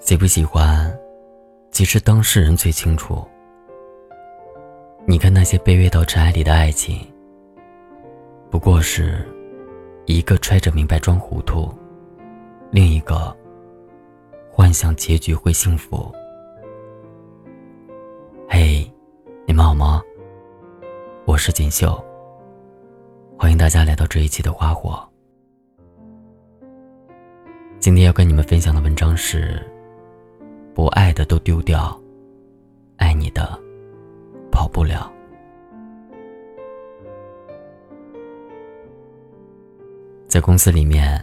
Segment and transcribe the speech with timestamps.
[0.00, 0.96] 喜不喜欢，
[1.70, 3.26] 其实当事人最清楚。
[5.06, 7.06] 你看那些卑微到尘埃里的爱情，
[8.48, 9.26] 不过是
[10.06, 11.68] 一个揣着明白装糊涂，
[12.70, 13.36] 另一个
[14.50, 16.10] 幻想结局会幸福。
[18.48, 18.90] 嘿，
[19.46, 20.00] 你们好吗？
[21.26, 22.02] 我是锦绣。
[23.38, 25.06] 欢迎大家来到这一期的花火。
[27.78, 29.62] 今天要跟你们分享的文章是：
[30.78, 32.00] 不爱的都丢掉，
[32.98, 33.58] 爱你的
[34.48, 35.10] 跑不了。
[40.28, 41.20] 在公司里面，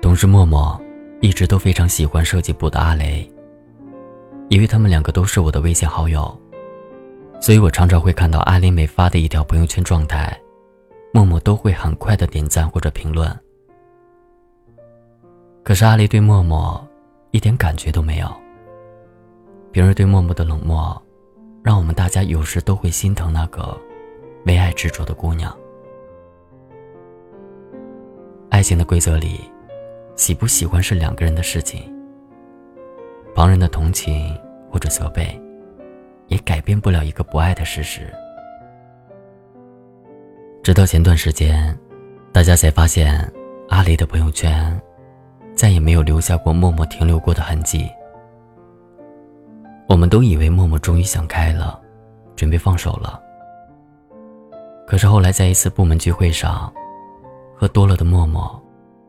[0.00, 0.80] 同事默默
[1.20, 3.28] 一直都非常喜欢设计部的阿雷，
[4.48, 6.32] 因为他们两个都是我的微信好友，
[7.40, 10.40] 所以我常常会看到阿雷每发的一条朋友圈状态。
[11.12, 13.28] 默默都会很快的点赞或者评论，
[15.64, 16.80] 可是阿雷对默默
[17.32, 18.41] 一点感觉都没有。
[19.72, 21.02] 别人对默默的冷漠，
[21.64, 23.74] 让我们大家有时都会心疼那个
[24.44, 25.56] 为爱执着的姑娘。
[28.50, 29.40] 爱情的规则里，
[30.14, 31.90] 喜不喜欢是两个人的事情，
[33.34, 34.38] 旁人的同情
[34.70, 35.40] 或者责备，
[36.26, 38.02] 也改变不了一个不爱的事实。
[40.62, 41.74] 直到前段时间，
[42.30, 43.26] 大家才发现
[43.70, 44.78] 阿雷的朋友圈
[45.54, 47.88] 再也没有留下过默默停留过的痕迹。
[49.88, 51.80] 我们都以为默默终于想开了，
[52.36, 53.20] 准备放手了。
[54.86, 56.72] 可是后来在一次部门聚会上，
[57.54, 58.60] 喝多了的默默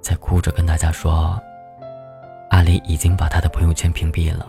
[0.00, 1.40] 在哭着跟大家说，
[2.50, 4.48] 阿离已经把他的朋友圈屏蔽了。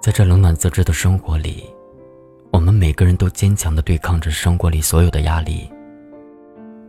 [0.00, 1.64] 在这冷暖自知的生活里。
[2.52, 5.70] 我们每个人都坚强的对抗着生活里所有的压力。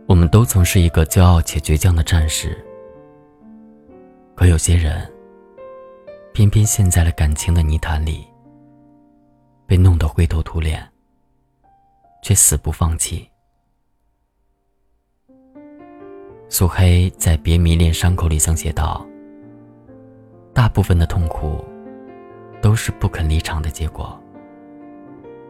[0.06, 2.56] 我们都曾是一个骄傲且倔强的战士。
[4.34, 5.06] 可有些人，
[6.38, 8.24] 偏偏陷在了感情的泥潭里，
[9.66, 10.88] 被弄得灰头土脸，
[12.22, 13.28] 却死不放弃。
[16.48, 19.04] 苏黑在《别迷恋伤口》里曾写道
[20.54, 21.64] ：“大部分的痛苦，
[22.62, 24.16] 都是不肯离场的结果。”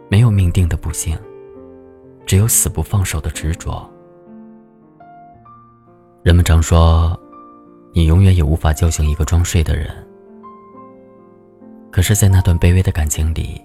[0.08, 1.18] 没有命定的不幸，
[2.24, 3.86] 只有死不放手的执着。
[6.22, 7.14] 人们常说，
[7.92, 10.07] 你永远也无法叫醒一个装睡的人。
[11.90, 13.60] 可是，在那段卑微的感情里，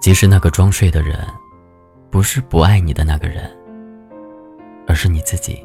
[0.00, 1.18] 即使那个装睡的人，
[2.10, 3.50] 不是不爱你的那个人，
[4.86, 5.64] 而是你自己。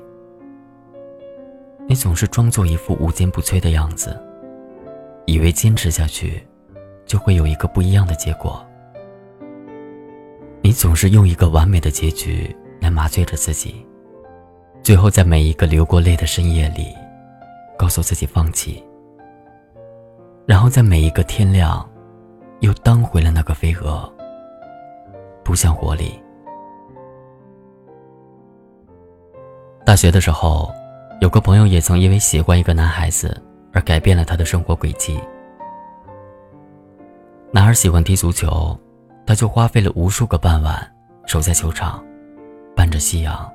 [1.88, 4.20] 你总是装作一副无坚不摧的样子，
[5.26, 6.46] 以为坚持下去，
[7.06, 8.64] 就会有一个不一样的结果。
[10.62, 13.86] 你总是用一个完美的结局来麻醉着自己，
[14.84, 16.88] 最后在每一个流过泪的深夜里，
[17.78, 18.84] 告诉自己放弃，
[20.46, 21.88] 然后在每一个天亮，
[22.60, 24.12] 又当回了那个飞蛾，
[25.44, 26.22] 扑向火里。
[29.86, 30.72] 大学的时候，
[31.22, 33.42] 有个朋友也曾因为喜欢一个男孩子
[33.74, 35.20] 而改变了他的生活轨迹。
[37.52, 38.78] 男孩喜欢踢足球。
[39.28, 40.96] 他就花费了无数个傍晚，
[41.26, 42.00] 守在球场，
[42.76, 43.52] 伴着夕阳。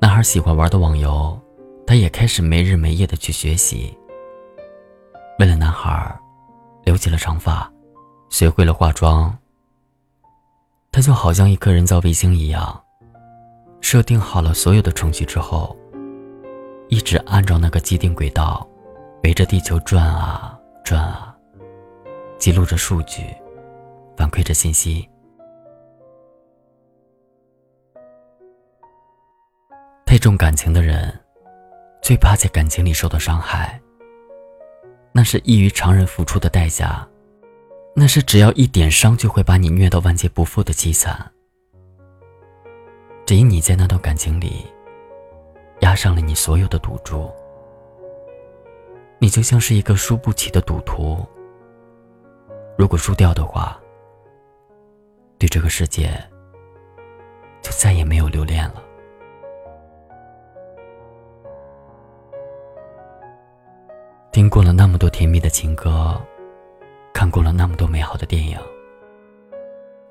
[0.00, 1.40] 男孩喜欢玩的网游，
[1.86, 3.96] 他也开始没日没夜的去学习。
[5.38, 6.18] 为了男孩，
[6.82, 7.70] 留起了长发，
[8.28, 9.36] 学会了化妆。
[10.90, 12.82] 他就好像一颗人造卫星一样，
[13.80, 15.76] 设定好了所有的程序之后，
[16.88, 18.66] 一直按照那个既定轨道，
[19.22, 21.36] 围着地球转啊转啊，
[22.38, 23.24] 记录着数据。
[24.16, 25.08] 反馈着信息。
[30.04, 31.16] 太重感情的人，
[32.02, 33.80] 最怕在感情里受到伤害。
[35.18, 37.04] 那是异于常人付出的代价，
[37.92, 41.28] 那是只要一点伤就会把你虐到万劫不复的凄惨。
[43.26, 44.64] 只因你在那段感情里，
[45.80, 47.28] 压上了你所有的赌注，
[49.18, 51.26] 你就像是一个输不起的赌徒。
[52.78, 53.76] 如果输掉的话，
[55.36, 56.12] 对这个世界，
[57.60, 58.84] 就再也没有留恋了。
[64.30, 66.20] 听过了那么多甜蜜的情歌，
[67.12, 68.58] 看过了那么多美好的电影，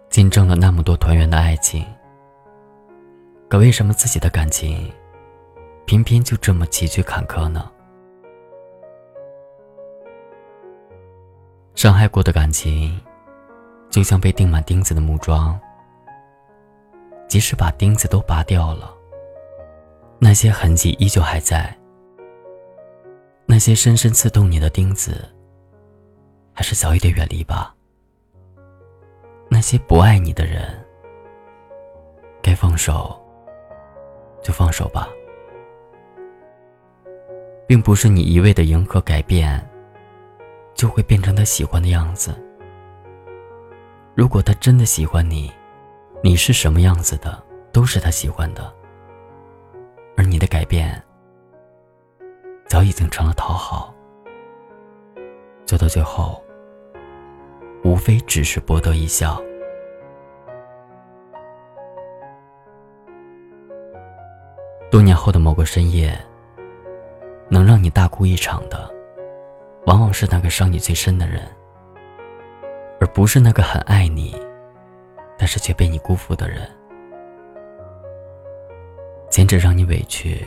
[0.10, 1.86] 见证了那么多团圆的爱情，
[3.48, 4.92] 可为什么自己的感情，
[5.86, 7.72] 偏偏就这么崎岖坎坷呢？
[11.75, 13.00] 伤害过的感情。
[13.90, 15.58] 就像被钉满钉子的木桩，
[17.25, 18.94] 即使把钉子都拔掉了，
[20.19, 21.77] 那些痕迹依旧还在。
[23.57, 25.27] 那些深深刺痛你的钉子，
[26.54, 27.75] 还是早一点远离吧。
[29.50, 30.80] 那些不爱你的人，
[32.39, 33.19] 该放手
[34.44, 35.09] 就放手吧。
[37.65, 39.68] 并不是你一味的迎合改变，
[40.75, 42.39] 就会变成他喜欢的样子。
[44.13, 45.51] 如果他真的喜欢你，
[46.24, 48.71] 你是什么样子的，都是他喜欢的。
[50.15, 51.04] 而你的改变，
[52.68, 53.94] 早已经成了讨好，
[55.66, 56.44] 走到最后，
[57.84, 59.42] 无非只是博得一笑。
[64.92, 66.18] 多年后的某个深夜。
[67.50, 68.94] 能让你大哭一场的，
[69.86, 71.42] 往往是那个伤你最深的人，
[73.00, 74.36] 而不是那个很爱你，
[75.38, 76.69] 但是却被你辜负的人。
[79.30, 80.46] 前者让你委屈，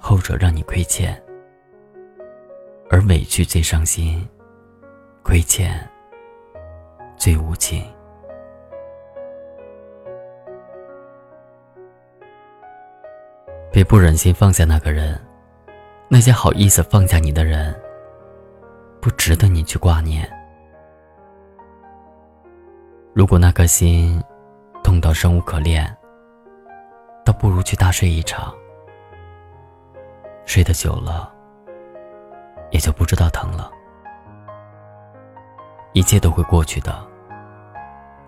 [0.00, 1.22] 后者让你亏欠，
[2.88, 4.26] 而委屈最伤心，
[5.22, 5.88] 亏欠
[7.16, 7.84] 最无情。
[13.70, 15.20] 别不忍心放下那个人。
[16.12, 17.72] 那些好意思放下你的人，
[19.00, 20.28] 不值得你去挂念。
[23.14, 24.20] 如果那颗心
[24.82, 25.86] 痛到生无可恋，
[27.24, 28.52] 倒不如去大睡一场。
[30.50, 31.32] 睡得久了，
[32.72, 33.70] 也就不知道疼了。
[35.92, 37.06] 一切都会过去的。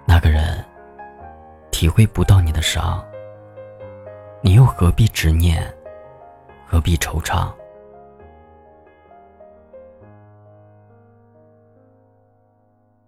[0.07, 0.65] 那个人
[1.73, 3.05] 体会不到你的伤，
[4.41, 5.69] 你又何必执念，
[6.65, 7.53] 何必惆怅？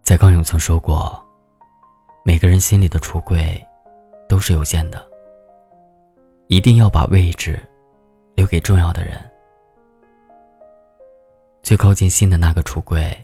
[0.03, 1.25] 蔡康永曾说过
[2.27, 3.65] ：“每个人心里的橱柜
[4.29, 5.01] 都是有限的，
[6.49, 7.65] 一定要把位置
[8.35, 9.19] 留给重要的人。
[11.63, 13.17] 最靠近心的那个橱柜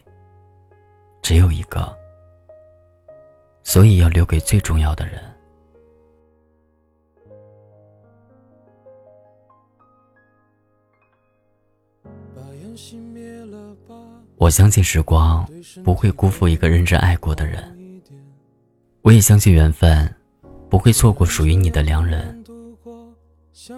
[1.21, 1.95] 只有一个，
[3.63, 5.21] 所以要留给最重要的人。”
[14.37, 15.47] 我相信时光
[15.83, 18.01] 不会辜负一个认真爱过的人，
[19.03, 20.11] 我也相信缘分
[20.67, 22.40] 不会错过属于你的良人。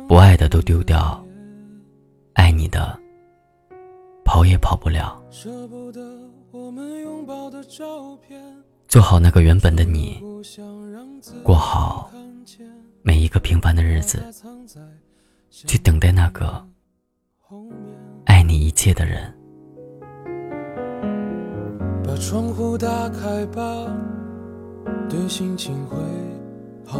[0.08, 1.22] 不爱的都丢掉，
[2.34, 2.98] 爱你的
[4.24, 5.22] 跑也跑不了。
[8.88, 10.22] 做好那个原本的你，
[11.44, 12.10] 过好
[13.02, 14.24] 每一个平凡的日子，
[15.50, 16.66] 去等待那个
[18.26, 19.34] 爱你一切的人。
[22.06, 23.62] 把窗户打开吧，
[25.10, 25.98] 对心情会
[26.86, 27.00] 好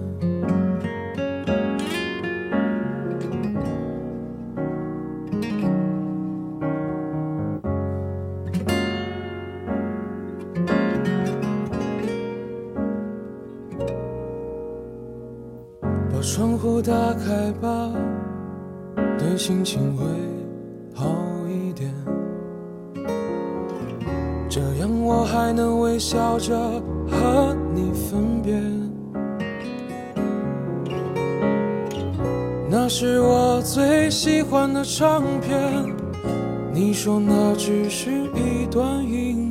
[16.61, 17.91] 户打开吧，
[19.17, 20.05] 对心情会
[20.93, 21.07] 好
[21.49, 21.91] 一点。
[24.47, 26.55] 这样我还能微笑着
[27.09, 28.61] 和你分别。
[32.69, 35.83] 那是我最喜欢的唱片，
[36.71, 39.50] 你说那只是一段音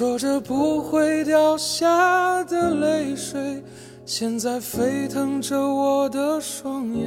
[0.00, 3.62] 说着不会掉下的泪水。
[4.06, 7.06] 现在沸腾着我的双眼，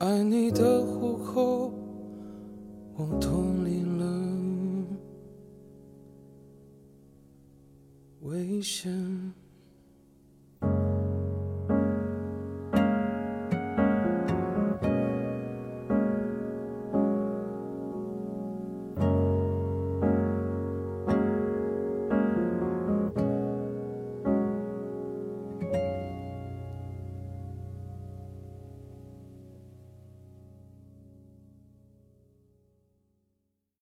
[0.00, 1.72] 爱你的虎口，
[2.94, 4.04] 我脱离了
[8.24, 8.92] 危险。